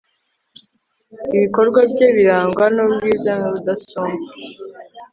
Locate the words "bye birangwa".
1.91-2.65